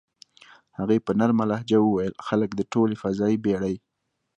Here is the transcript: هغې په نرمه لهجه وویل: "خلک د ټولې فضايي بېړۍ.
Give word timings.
هغې 0.77 0.97
په 1.05 1.11
نرمه 1.19 1.45
لهجه 1.51 1.77
وویل: 1.81 2.13
"خلک 2.27 2.49
د 2.55 2.61
ټولې 2.71 2.95
فضايي 3.03 3.37
بېړۍ. 3.43 3.75